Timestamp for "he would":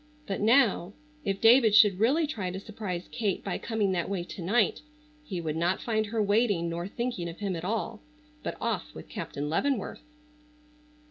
5.23-5.55